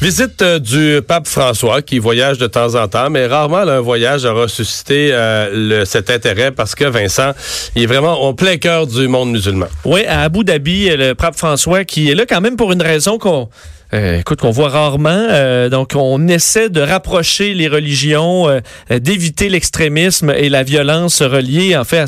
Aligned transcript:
Visite 0.00 0.42
euh, 0.42 0.60
du 0.60 1.02
pape 1.02 1.26
François 1.26 1.82
qui 1.82 1.98
voyage 1.98 2.38
de 2.38 2.46
temps 2.46 2.76
en 2.76 2.86
temps, 2.86 3.10
mais 3.10 3.26
rarement 3.26 3.64
là, 3.64 3.78
un 3.78 3.80
voyage 3.80 4.24
aura 4.24 4.46
suscité 4.46 5.12
euh, 5.12 5.84
cet 5.84 6.08
intérêt 6.08 6.52
parce 6.52 6.76
que 6.76 6.84
Vincent, 6.84 7.32
il 7.74 7.82
est 7.82 7.86
vraiment 7.86 8.14
au 8.22 8.32
plein 8.32 8.58
cœur 8.58 8.86
du 8.86 9.08
monde 9.08 9.32
musulman. 9.32 9.66
Oui, 9.84 10.04
à 10.06 10.22
Abu 10.22 10.44
Dhabi, 10.44 10.90
le 10.90 11.14
pape 11.14 11.34
François 11.34 11.84
qui 11.84 12.10
est 12.10 12.14
là 12.14 12.26
quand 12.26 12.40
même 12.40 12.56
pour 12.56 12.70
une 12.70 12.82
raison 12.82 13.18
qu'on 13.18 13.48
euh, 13.94 14.18
écoute, 14.18 14.40
qu'on 14.40 14.50
voit 14.50 14.68
rarement. 14.68 15.08
Euh, 15.30 15.70
donc, 15.70 15.92
on 15.94 16.28
essaie 16.28 16.68
de 16.68 16.80
rapprocher 16.80 17.54
les 17.54 17.68
religions, 17.68 18.46
euh, 18.48 18.60
d'éviter 18.98 19.48
l'extrémisme 19.48 20.30
et 20.30 20.50
la 20.50 20.62
violence 20.62 21.22
reliée, 21.22 21.74
en 21.74 21.84
fait, 21.84 22.04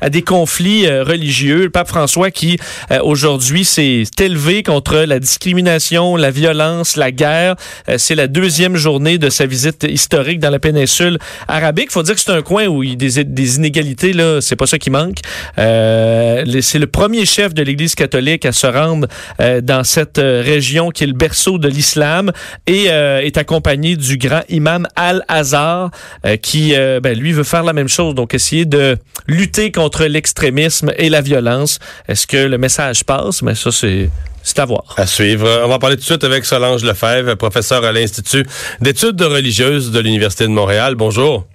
à, 0.00 0.10
des 0.10 0.22
conflits 0.22 0.88
religieux. 0.88 1.64
Le 1.64 1.70
pape 1.70 1.88
François 1.88 2.30
qui, 2.30 2.58
aujourd'hui, 3.02 3.64
s'est 3.64 4.04
élevé 4.18 4.62
contre 4.62 4.98
la 4.98 5.18
discrimination, 5.18 6.16
la 6.16 6.30
violence, 6.30 6.96
la 6.96 7.10
guerre. 7.10 7.56
c'est 7.96 8.14
la 8.14 8.26
deuxième 8.26 8.76
journée 8.76 9.18
de 9.18 9.30
sa 9.30 9.46
visite 9.46 9.84
historique 9.88 10.38
dans 10.38 10.50
la 10.50 10.58
péninsule 10.58 11.18
arabique. 11.48 11.90
faut 11.90 12.02
dire 12.02 12.14
que 12.14 12.20
c'est 12.20 12.32
un 12.32 12.42
coin 12.42 12.66
où 12.66 12.82
il 12.82 12.90
y 12.90 12.92
a 12.92 13.24
des, 13.24 13.56
inégalités, 13.56 14.12
là, 14.12 14.40
c'est 14.40 14.56
pas 14.56 14.66
ça 14.66 14.78
qui 14.78 14.90
manque. 14.90 15.18
c'est 15.56 16.78
le 16.78 16.86
premier 16.86 17.24
chef 17.24 17.54
de 17.54 17.62
l'Église 17.62 17.94
catholique 17.94 18.44
à 18.44 18.52
se 18.52 18.66
rendre 18.66 19.08
dans 19.38 19.84
cette 19.84 20.18
région 20.18 20.90
qui 20.90 21.04
est 21.04 21.08
le 21.08 21.21
berceau 21.22 21.56
de 21.56 21.68
l'islam 21.68 22.32
et 22.66 22.86
euh, 22.90 23.20
est 23.20 23.36
accompagné 23.36 23.94
du 23.94 24.16
grand 24.18 24.42
imam 24.48 24.88
Al-Azhar 24.96 25.92
euh, 26.26 26.36
qui, 26.36 26.74
euh, 26.74 26.98
ben, 26.98 27.16
lui, 27.16 27.30
veut 27.32 27.44
faire 27.44 27.62
la 27.62 27.72
même 27.72 27.86
chose, 27.86 28.16
donc 28.16 28.34
essayer 28.34 28.64
de 28.64 28.98
lutter 29.28 29.70
contre 29.70 30.04
l'extrémisme 30.06 30.92
et 30.98 31.08
la 31.08 31.20
violence. 31.20 31.78
Est-ce 32.08 32.26
que 32.26 32.38
le 32.38 32.58
message 32.58 33.04
passe? 33.04 33.42
Mais 33.42 33.54
ça, 33.54 33.70
c'est... 33.70 34.10
C'est 34.44 34.58
à 34.58 34.64
voir. 34.64 34.82
À 34.96 35.06
suivre. 35.06 35.48
On 35.64 35.68
va 35.68 35.78
parler 35.78 35.94
tout 35.94 36.00
de 36.00 36.06
suite 36.06 36.24
avec 36.24 36.44
Solange 36.44 36.82
Lefebvre, 36.82 37.36
professeur 37.36 37.84
à 37.84 37.92
l'Institut 37.92 38.44
d'études 38.80 39.22
religieuses 39.22 39.92
de 39.92 40.00
l'Université 40.00 40.42
de 40.42 40.48
Montréal. 40.50 40.96
Bonjour. 40.96 41.46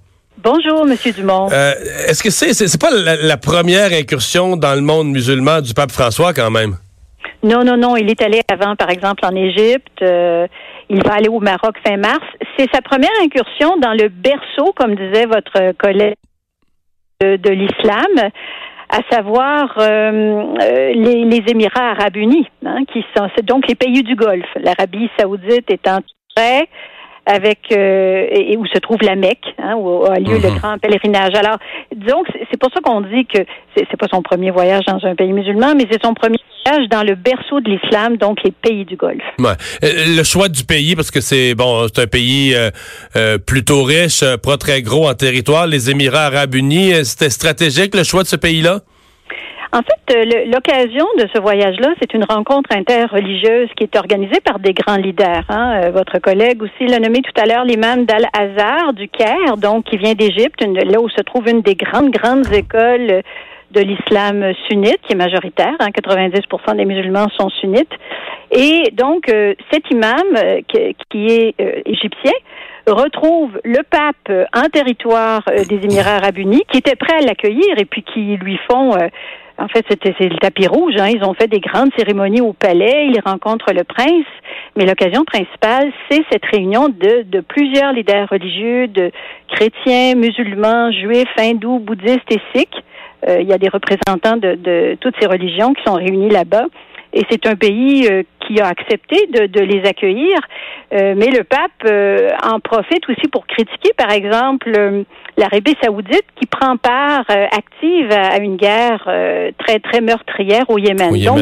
Bonjour, 0.41 0.85
Monsieur 0.85 1.11
Dumont. 1.11 1.49
Euh, 1.51 1.73
Est-ce 2.07 2.23
que 2.23 2.29
c'est 2.29 2.53
c'est 2.53 2.79
pas 2.79 2.91
la, 2.91 3.17
la, 3.17 3.35
première 3.35 3.91
incursion 3.91 4.55
dans 4.55 4.73
le 4.73 4.79
monde 4.79 5.09
musulman 5.09 5.59
du 5.59 5.73
pape 5.73 5.91
François 5.91 6.33
quand 6.33 6.49
même? 6.49 6.77
Non, 7.43 7.63
non, 7.63 7.77
non. 7.77 7.95
Il 7.95 8.09
est 8.09 8.21
allé 8.21 8.41
avant, 8.51 8.75
par 8.75 8.89
exemple, 8.89 9.25
en 9.25 9.35
Égypte. 9.35 10.01
Euh, 10.01 10.47
il 10.89 11.03
va 11.03 11.15
aller 11.15 11.29
au 11.29 11.39
Maroc 11.39 11.75
fin 11.85 11.97
mars. 11.97 12.25
C'est 12.57 12.69
sa 12.73 12.81
première 12.81 13.11
incursion 13.23 13.77
dans 13.77 13.93
le 13.93 14.09
berceau, 14.09 14.73
comme 14.75 14.95
disait 14.95 15.25
votre 15.25 15.73
collègue 15.73 16.15
de, 17.21 17.35
de 17.35 17.49
l'islam, 17.49 18.31
à 18.89 18.99
savoir 19.11 19.73
euh, 19.79 20.55
euh 20.61 20.91
les, 20.93 21.25
les, 21.25 21.43
Émirats 21.47 21.91
arabes 21.91 22.15
unis, 22.15 22.47
hein, 22.65 22.83
qui 22.91 23.03
sont 23.15 23.27
donc 23.43 23.67
les 23.67 23.75
pays 23.75 24.03
du 24.03 24.15
Golfe. 24.15 24.45
L'Arabie 24.55 25.09
saoudite 25.17 25.69
étant 25.69 25.99
très 26.35 26.67
avec 27.27 27.59
euh, 27.73 28.27
et, 28.31 28.55
où 28.57 28.65
se 28.67 28.79
trouve 28.79 28.99
la 29.01 29.15
Mecque, 29.15 29.53
hein, 29.57 29.75
où 29.75 30.05
a 30.05 30.17
lieu 30.17 30.37
le 30.41 30.49
mhm. 30.49 30.57
grand 30.59 30.77
pèlerinage. 30.77 31.35
Alors, 31.35 31.57
disons 31.93 32.23
que 32.23 32.31
c'est 32.49 32.57
pour 32.57 32.71
ça 32.73 32.79
qu'on 32.81 33.01
dit 33.01 33.25
que 33.25 33.39
c'est 33.75 33.97
pas 33.97 34.07
son 34.11 34.21
premier 34.21 34.49
voyage 34.49 34.85
dans 34.85 35.05
un 35.05 35.15
pays 35.15 35.33
musulman, 35.33 35.75
mais 35.75 35.85
c'est 35.91 36.03
son 36.03 36.13
premier 36.13 36.39
voyage 36.67 36.89
dans 36.89 37.03
le 37.03 37.15
berceau 37.15 37.59
de 37.61 37.69
l'islam, 37.69 38.17
donc 38.17 38.39
les 38.43 38.51
pays 38.51 38.85
du 38.85 38.95
Golfe. 38.95 39.21
Ouais. 39.39 39.51
Euh, 39.83 40.15
le 40.17 40.23
choix 40.23 40.49
du 40.49 40.63
pays, 40.63 40.95
parce 40.95 41.11
que 41.11 41.21
c'est 41.21 41.55
bon, 41.55 41.87
c'est 41.87 42.03
un 42.03 42.07
pays 42.07 42.53
euh, 42.55 43.37
plutôt 43.37 43.83
riche, 43.83 44.23
pas 44.43 44.57
très 44.57 44.81
gros 44.81 45.07
en 45.07 45.13
territoire, 45.13 45.67
les 45.67 45.89
Émirats 45.89 46.25
Arabes 46.25 46.55
Unis. 46.55 47.05
C'était 47.05 47.29
stratégique 47.29 47.95
le 47.95 48.03
choix 48.03 48.23
de 48.23 48.27
ce 48.27 48.35
pays-là? 48.35 48.81
En 49.73 49.79
fait, 49.79 50.15
euh, 50.15 50.45
l'occasion 50.51 51.05
de 51.19 51.27
ce 51.33 51.41
voyage-là, 51.41 51.89
c'est 52.01 52.13
une 52.13 52.23
rencontre 52.23 52.69
interreligieuse 52.71 53.69
qui 53.75 53.83
est 53.83 53.97
organisée 53.97 54.39
par 54.43 54.59
des 54.59 54.73
grands 54.73 54.95
leaders. 54.95 55.43
Hein. 55.49 55.81
Euh, 55.83 55.91
votre 55.91 56.19
collègue 56.19 56.63
aussi 56.63 56.87
l'a 56.89 56.99
nommé 56.99 57.21
tout 57.21 57.41
à 57.41 57.45
l'heure 57.45 57.65
l'imam 57.65 58.05
d'Al-Azhar 58.05 58.93
du 58.93 59.09
Caire, 59.09 59.57
donc 59.57 59.85
qui 59.85 59.97
vient 59.97 60.13
d'Égypte, 60.13 60.61
là 60.61 61.01
où 61.01 61.09
se 61.09 61.21
trouve 61.21 61.49
une 61.49 61.61
des 61.61 61.75
grandes, 61.75 62.11
grandes 62.11 62.51
écoles 62.53 63.21
de 63.71 63.81
l'islam 63.81 64.53
sunnite, 64.67 64.99
qui 65.03 65.13
est 65.13 65.17
majoritaire. 65.17 65.75
Hein, 65.79 65.89
90% 65.89 66.75
des 66.75 66.85
musulmans 66.85 67.27
sont 67.37 67.49
sunnites. 67.49 67.91
Et 68.51 68.91
donc, 68.93 69.29
euh, 69.29 69.53
cet 69.71 69.89
imam, 69.91 70.23
qui, 71.09 71.27
est 71.27 71.55
égyptien, 71.85 72.31
retrouve 72.87 73.59
le 73.63 73.83
pape 73.83 74.47
en 74.55 74.69
territoire 74.69 75.41
des 75.67 75.75
Émirats 75.83 76.15
arabes 76.15 76.37
unis, 76.37 76.63
qui 76.71 76.77
était 76.77 76.95
prêt 76.95 77.17
à 77.17 77.21
l'accueillir 77.21 77.77
et 77.77 77.85
puis 77.85 78.03
qui 78.03 78.37
lui 78.37 78.57
font 78.69 78.93
en 79.59 79.67
fait, 79.67 79.83
c'était 79.89 80.13
le 80.19 80.37
tapis 80.37 80.67
rouge. 80.67 80.93
Hein. 80.99 81.09
Ils 81.09 81.23
ont 81.23 81.33
fait 81.33 81.47
des 81.47 81.59
grandes 81.59 81.89
cérémonies 81.97 82.41
au 82.41 82.53
palais. 82.53 83.07
Ils 83.07 83.21
rencontrent 83.25 83.73
le 83.73 83.83
prince. 83.83 84.25
Mais 84.75 84.85
l'occasion 84.85 85.23
principale, 85.25 85.91
c'est 86.09 86.23
cette 86.31 86.45
réunion 86.45 86.89
de, 86.89 87.23
de 87.23 87.39
plusieurs 87.39 87.91
leaders 87.91 88.29
religieux, 88.29 88.87
de 88.87 89.11
chrétiens, 89.47 90.13
musulmans, 90.15 90.91
juifs, 90.91 91.25
hindous, 91.39 91.79
bouddhistes 91.79 92.31
et 92.31 92.41
sikhs. 92.53 92.83
Euh, 93.27 93.41
il 93.41 93.47
y 93.47 93.53
a 93.53 93.57
des 93.57 93.69
représentants 93.69 94.37
de, 94.37 94.55
de, 94.55 94.97
toutes 94.99 95.15
ces 95.19 95.27
religions 95.27 95.73
qui 95.73 95.83
sont 95.83 95.95
réunis 95.95 96.29
là-bas. 96.29 96.65
Et 97.13 97.23
c'est 97.31 97.47
un 97.47 97.55
pays 97.55 98.07
euh, 98.07 98.23
qui 98.45 98.59
a 98.59 98.67
accepté 98.67 99.27
de, 99.27 99.47
de 99.47 99.61
les 99.61 99.87
accueillir. 99.87 100.37
Euh, 100.93 101.15
mais 101.17 101.27
le 101.27 101.43
pape 101.43 101.71
en 102.43 102.59
profite 102.59 103.09
aussi 103.09 103.27
pour 103.31 103.47
critiquer, 103.47 103.91
par 103.97 104.11
exemple, 104.11 104.69
l'Arabie 105.35 105.75
saoudite 105.81 106.25
qui 106.35 106.45
prend 106.45 106.77
part 106.77 107.25
active 107.29 108.11
à, 108.11 108.37
une 108.37 108.57
guerre 108.57 109.09
très, 109.57 109.79
très 109.79 110.01
meurtrière 110.01 110.69
au 110.69 110.77
Yémen. 110.77 111.09
Donc, 111.09 111.39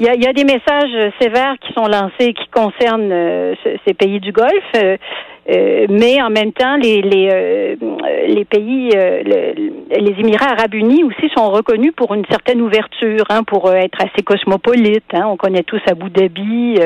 il 0.00 0.06
y, 0.06 0.08
a, 0.08 0.14
y, 0.14 0.26
a, 0.26 0.32
des 0.32 0.44
messages 0.44 1.12
sévères 1.20 1.54
qui 1.60 1.72
sont 1.72 1.86
lancés 1.86 2.32
qui 2.32 2.48
concernent 2.50 3.54
ces 3.86 3.94
pays 3.94 4.18
du 4.18 4.32
Golfe, 4.32 4.98
mais 5.48 6.22
en 6.22 6.30
même 6.30 6.52
temps, 6.52 6.76
les, 6.76 7.02
les, 7.02 7.76
les 8.28 8.44
pays, 8.44 8.90
les 8.90 10.14
Émirats 10.18 10.52
arabes 10.52 10.74
unis 10.74 11.04
aussi 11.04 11.30
sont 11.36 11.50
reconnus 11.50 11.92
pour 11.96 12.14
une 12.14 12.24
certaine 12.30 12.60
ouverture, 12.60 13.24
hein, 13.30 13.42
pour 13.44 13.72
être 13.72 13.98
assez 14.00 14.22
cosmopolite. 14.24 15.04
Hein. 15.12 15.24
On 15.26 15.36
connaît 15.36 15.62
tous 15.62 15.80
Abu 15.86 16.10
Dhabi 16.10 16.78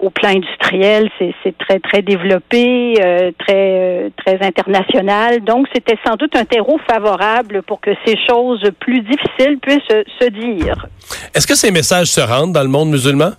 au 0.00 0.10
plan 0.10 0.30
industriel, 0.30 1.10
c'est 1.18 1.58
très 1.58 1.80
très 1.80 2.02
développé, 2.02 2.94
euh, 3.00 3.32
très 3.38 4.06
euh, 4.06 4.10
très 4.16 4.38
international. 4.46 5.40
Donc 5.40 5.66
c'était 5.74 5.98
sans 6.06 6.14
doute 6.14 6.36
un 6.36 6.44
terreau 6.44 6.78
favorable 6.88 7.62
pour 7.62 7.80
que 7.80 7.90
ces 8.06 8.16
choses 8.28 8.62
plus 8.78 9.00
difficiles 9.00 9.58
puissent 9.60 10.04
se 10.20 10.28
dire. 10.28 10.86
Est-ce 11.34 11.46
que 11.46 11.56
ces 11.56 11.70
messages 11.70 12.08
se 12.08 12.20
rendent 12.20 12.52
dans 12.52 12.62
le 12.62 12.68
monde 12.68 12.90
musulman? 12.90 13.32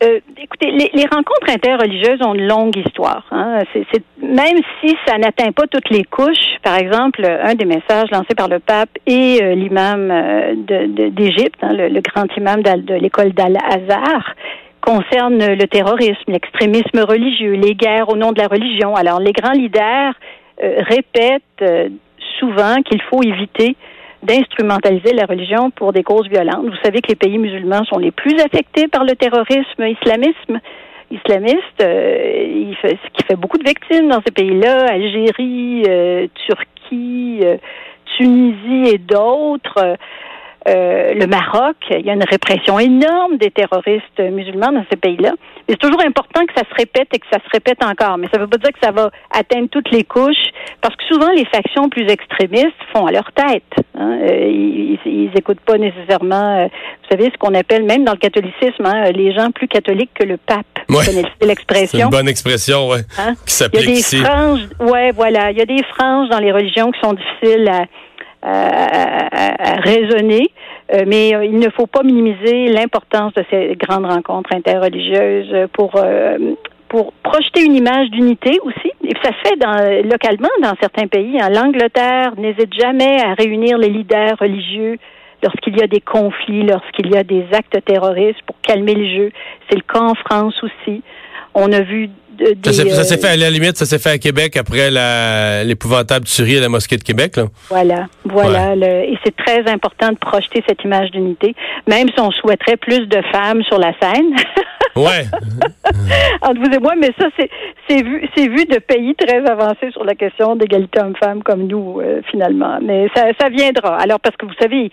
Euh, 0.00 0.20
écoutez, 0.40 0.70
les, 0.70 1.06
rencontres 1.10 1.50
interreligieuses 1.50 2.22
ont 2.22 2.34
une 2.34 2.46
longue 2.46 2.76
histoire. 2.76 3.24
Hein. 3.32 3.58
Même 4.22 4.58
si 4.80 4.96
ça 5.04 5.18
n'atteint 5.18 5.50
pas 5.50 5.66
toutes 5.66 5.90
les 5.90 6.04
couches, 6.04 6.56
par 6.62 6.76
exemple, 6.76 7.24
un 7.24 7.54
des 7.54 7.64
messages 7.64 8.08
lancés 8.12 8.36
par 8.36 8.48
le 8.48 8.60
pape 8.60 8.90
et 9.06 9.42
euh, 9.42 9.54
l'imam 9.54 10.08
euh, 10.10 10.54
d'Égypte, 11.10 11.58
hein, 11.62 11.72
le, 11.72 12.00
grand 12.00 12.26
imam 12.36 12.62
de 12.62 12.94
l'école 12.94 13.32
d'Al-Azhar, 13.32 14.34
concerne 14.80 15.54
le 15.54 15.66
terrorisme, 15.66 16.28
l'extrémisme 16.28 17.00
religieux, 17.00 17.54
les 17.54 17.74
guerres 17.74 18.08
au 18.08 18.16
nom 18.16 18.30
de 18.30 18.40
la 18.40 18.46
religion. 18.46 18.94
Alors, 18.94 19.18
les 19.18 19.32
grands 19.32 19.52
leaders 19.52 20.14
répètent 20.60 21.92
souvent 22.38 22.76
qu'il 22.82 23.02
faut 23.02 23.22
éviter 23.22 23.76
d'instrumentaliser 24.22 25.12
la 25.12 25.26
religion 25.26 25.70
pour 25.70 25.92
des 25.92 26.02
causes 26.02 26.28
violentes. 26.28 26.66
Vous 26.66 26.82
savez 26.82 27.00
que 27.00 27.08
les 27.08 27.16
pays 27.16 27.38
musulmans 27.38 27.84
sont 27.84 27.98
les 27.98 28.10
plus 28.10 28.38
affectés 28.40 28.88
par 28.88 29.04
le 29.04 29.14
terrorisme 29.14 29.86
islamisme 29.86 30.60
islamiste, 31.10 31.80
euh, 31.80 32.72
ce 32.82 33.10
qui 33.14 33.24
fait 33.26 33.36
beaucoup 33.36 33.58
de 33.58 33.66
victimes 33.66 34.08
dans 34.08 34.20
ces 34.26 34.32
pays-là, 34.32 34.88
Algérie, 34.90 35.82
euh, 35.88 36.26
Turquie, 36.46 37.40
euh, 37.42 37.56
Tunisie 38.16 38.94
et 38.94 38.98
d'autres. 38.98 39.96
Euh, 40.68 41.14
le 41.14 41.26
Maroc. 41.26 41.76
Il 41.90 42.04
y 42.06 42.10
a 42.10 42.14
une 42.14 42.24
répression 42.24 42.78
énorme 42.78 43.36
des 43.38 43.50
terroristes 43.50 44.18
musulmans 44.20 44.72
dans 44.72 44.84
ces 44.90 44.96
pays-là. 44.96 45.32
Mais 45.68 45.74
c'est 45.74 45.78
toujours 45.88 46.04
important 46.04 46.44
que 46.46 46.52
ça 46.56 46.62
se 46.68 46.74
répète 46.76 47.08
et 47.14 47.18
que 47.18 47.26
ça 47.32 47.38
se 47.44 47.50
répète 47.52 47.82
encore. 47.84 48.18
Mais 48.18 48.26
ça 48.32 48.38
ne 48.38 48.42
veut 48.44 48.48
pas 48.48 48.58
dire 48.58 48.72
que 48.72 48.78
ça 48.82 48.90
va 48.92 49.10
atteindre 49.30 49.68
toutes 49.70 49.90
les 49.90 50.04
couches, 50.04 50.50
parce 50.80 50.94
que 50.96 51.04
souvent 51.04 51.30
les 51.32 51.44
factions 51.46 51.88
plus 51.88 52.06
extrémistes 52.08 52.76
font 52.94 53.06
à 53.06 53.12
leur 53.12 53.30
tête. 53.32 53.62
Hein. 53.98 54.18
Euh, 54.22 54.46
ils, 54.48 54.98
ils, 55.04 55.30
écoutent 55.36 55.60
pas 55.60 55.76
nécessairement, 55.78 56.58
euh, 56.58 56.64
vous 56.66 57.08
savez, 57.16 57.30
ce 57.32 57.38
qu'on 57.38 57.54
appelle 57.54 57.84
même 57.84 58.04
dans 58.04 58.12
le 58.12 58.18
catholicisme, 58.18 58.84
hein, 58.86 59.10
les 59.12 59.32
gens 59.34 59.50
plus 59.50 59.68
catholiques 59.68 60.10
que 60.14 60.24
le 60.24 60.36
pape. 60.36 60.64
Ouais. 60.88 60.96
Vous 60.96 61.04
connaissez 61.04 61.28
l'expression? 61.42 61.98
C'est 61.98 62.04
une 62.04 62.10
bonne 62.10 62.28
expression, 62.28 62.88
ouais, 62.88 63.00
Hein? 63.18 63.34
qui 63.46 63.64
Il 63.74 63.80
y 63.80 63.82
a 63.82 63.86
des 63.86 63.98
ici. 63.98 64.16
franges, 64.18 64.60
ouais, 64.80 65.10
voilà. 65.12 65.50
Il 65.50 65.58
y 65.58 65.62
a 65.62 65.66
des 65.66 65.82
franges 65.94 66.28
dans 66.30 66.38
les 66.38 66.52
religions 66.52 66.90
qui 66.92 67.00
sont 67.00 67.12
difficiles 67.14 67.68
à, 67.68 67.84
à- 68.42 69.26
à- 69.26 69.72
à 69.72 69.80
raisonner, 69.80 70.48
euh, 70.94 71.04
mais 71.06 71.34
euh, 71.34 71.44
il 71.44 71.58
ne 71.58 71.68
faut 71.70 71.86
pas 71.86 72.02
minimiser 72.02 72.68
l'importance 72.68 73.34
de 73.34 73.44
ces 73.50 73.76
grandes 73.76 74.06
rencontres 74.06 74.54
interreligieuses 74.54 75.68
pour 75.72 75.92
euh, 75.96 76.54
pour 76.88 77.12
projeter 77.22 77.66
une 77.66 77.74
image 77.76 78.08
d'unité 78.10 78.58
aussi. 78.62 78.90
Et 79.04 79.12
ça 79.22 79.30
se 79.30 79.48
fait 79.48 79.56
dans, 79.56 80.08
localement 80.08 80.48
dans 80.62 80.72
certains 80.80 81.06
pays. 81.06 81.38
hein. 81.38 81.50
L'Angleterre 81.50 82.32
n'hésite 82.38 82.72
jamais 82.72 83.20
à 83.22 83.34
réunir 83.34 83.76
les 83.76 83.90
leaders 83.90 84.38
religieux 84.40 84.96
lorsqu'il 85.42 85.76
y 85.78 85.82
a 85.82 85.86
des 85.86 86.00
conflits, 86.00 86.62
lorsqu'il 86.62 87.12
y 87.12 87.16
a 87.18 87.24
des 87.24 87.44
actes 87.52 87.84
terroristes 87.84 88.40
pour 88.46 88.56
calmer 88.62 88.94
le 88.94 89.06
jeu. 89.06 89.30
C'est 89.68 89.76
le 89.76 89.82
cas 89.82 90.00
en 90.00 90.14
France 90.14 90.54
aussi. 90.62 91.02
On 91.54 91.70
a 91.72 91.80
vu 91.80 92.08
Ça 92.64 92.72
s'est 92.72 92.88
ça 92.90 93.04
s'est 93.04 93.14
euh, 93.18 93.20
fait 93.20 93.32
à 93.32 93.36
la 93.36 93.50
limite, 93.50 93.76
ça 93.76 93.84
s'est 93.86 93.98
fait 93.98 94.10
à 94.10 94.18
Québec 94.18 94.56
après 94.56 94.90
l'épouvantable 95.64 96.26
tuerie 96.26 96.58
à 96.58 96.60
la 96.60 96.68
mosquée 96.68 96.96
de 96.96 97.02
Québec. 97.02 97.36
Là. 97.36 97.44
Voilà, 97.68 98.06
voilà. 98.24 98.74
le- 98.76 99.04
et 99.10 99.18
c'est 99.24 99.34
très 99.36 99.68
important 99.70 100.10
de 100.12 100.18
projeter 100.18 100.62
cette 100.68 100.82
image 100.84 101.10
d'unité, 101.10 101.54
même 101.88 102.08
si 102.08 102.20
on 102.20 102.30
souhaiterait 102.30 102.76
plus 102.76 103.06
de 103.08 103.20
femmes 103.32 103.62
sur 103.64 103.78
la 103.78 103.92
scène. 104.00 104.34
Ouais. 104.96 105.26
Entre 106.42 106.60
vous 106.60 106.74
et 106.74 106.78
moi, 106.78 106.94
mais 106.98 107.12
ça, 107.20 107.28
c'est 107.88 108.02
vu, 108.02 108.28
vu 108.36 108.64
de 108.64 108.78
pays 108.78 109.14
très 109.14 109.46
avancés 109.48 109.90
sur 109.92 110.02
la 110.04 110.16
question 110.16 110.56
d'égalité 110.56 110.98
homme-femme 111.00 111.42
comme 111.44 111.68
nous, 111.68 112.00
euh, 112.00 112.20
finalement. 112.30 112.78
Mais 112.82 113.06
ça, 113.14 113.26
ça 113.40 113.48
viendra. 113.48 113.96
Alors, 114.00 114.18
parce 114.18 114.34
que 114.36 114.46
vous 114.46 114.54
savez, 114.60 114.90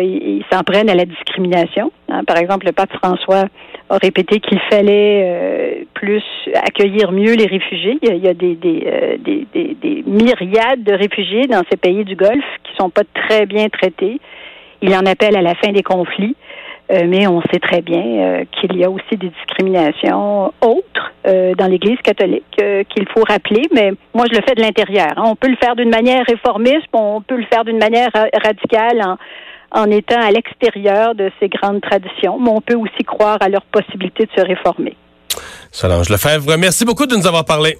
ils 0.00 0.38
ils 0.38 0.44
s'en 0.50 0.62
prennent 0.62 0.88
à 0.90 0.94
la 0.94 1.04
discrimination. 1.04 1.92
hein. 2.08 2.22
Par 2.24 2.36
exemple, 2.38 2.66
le 2.66 2.72
pape 2.72 2.92
François 2.94 3.44
a 3.90 3.98
répété 3.98 4.40
qu'il 4.40 4.58
fallait 4.70 5.22
euh, 5.24 5.84
plus 5.94 6.22
accueillir 6.54 7.12
mieux 7.12 7.34
les 7.34 7.46
réfugiés. 7.46 7.98
Il 8.02 8.16
y 8.16 8.28
a, 8.28 8.30
euh, 8.30 8.34
des, 8.34 9.46
des- 9.52 9.74
des 9.74 10.02
myriades 10.06 10.82
de 10.82 10.94
réfugiés 10.94 11.46
dans 11.46 11.62
ces 11.70 11.76
pays 11.76 12.04
du 12.04 12.16
Golfe 12.16 12.44
qui 12.64 12.72
sont 12.78 12.90
pas 12.90 13.02
très 13.14 13.46
bien 13.46 13.68
traités. 13.68 14.20
Il 14.80 14.94
en 14.94 15.04
appelle 15.06 15.36
à 15.36 15.42
la 15.42 15.54
fin 15.56 15.72
des 15.72 15.82
conflits. 15.82 16.36
Euh, 16.90 17.04
mais 17.06 17.26
on 17.28 17.40
sait 17.42 17.60
très 17.60 17.80
bien 17.80 18.02
euh, 18.04 18.44
qu'il 18.52 18.76
y 18.76 18.84
a 18.84 18.90
aussi 18.90 19.16
des 19.16 19.28
discriminations 19.28 20.52
autres 20.60 21.12
euh, 21.26 21.54
dans 21.54 21.66
l'Église 21.66 21.96
catholique 22.02 22.44
euh, 22.60 22.82
qu'il 22.88 23.06
faut 23.08 23.22
rappeler. 23.26 23.62
Mais 23.72 23.92
moi, 24.14 24.26
je 24.30 24.36
le 24.36 24.42
fais 24.46 24.54
de 24.54 24.60
l'intérieur. 24.60 25.12
hein. 25.16 25.22
On 25.24 25.36
peut 25.36 25.48
le 25.48 25.56
faire 25.56 25.76
d'une 25.76 25.88
manière 25.90 26.24
réformiste, 26.26 26.88
on 26.92 27.22
peut 27.22 27.36
le 27.36 27.46
faire 27.52 27.64
d'une 27.64 27.78
manière 27.78 28.08
ra- 28.12 28.26
radicale 28.44 29.00
en, 29.02 29.16
en 29.74 29.90
étant 29.90 30.20
à 30.20 30.30
l'extérieur 30.30 31.14
de 31.14 31.30
ces 31.40 31.48
grandes 31.48 31.80
traditions. 31.80 32.38
Mais 32.40 32.50
on 32.50 32.60
peut 32.60 32.76
aussi 32.76 33.04
croire 33.04 33.38
à 33.40 33.48
leur 33.48 33.62
possibilité 33.62 34.26
de 34.26 34.30
se 34.40 34.46
réformer. 34.46 34.96
Solange 35.70 36.08
Lefebvre, 36.10 36.56
merci 36.58 36.84
beaucoup 36.84 37.06
de 37.06 37.16
nous 37.16 37.26
avoir 37.26 37.44
parlé. 37.44 37.78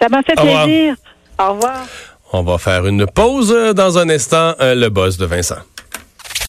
Ça 0.00 0.08
m'a 0.08 0.22
fait 0.22 0.38
Au 0.38 0.42
revoir. 0.42 0.64
plaisir. 0.64 0.94
Au 1.38 1.52
revoir. 1.52 1.84
On 2.32 2.42
va 2.42 2.58
faire 2.58 2.86
une 2.86 3.06
pause 3.06 3.52
euh, 3.52 3.72
dans 3.72 3.98
un 3.98 4.08
instant. 4.10 4.54
euh, 4.60 4.74
le 4.74 4.88
boss 4.88 5.16
de 5.16 5.26
Vincent. 5.26 5.56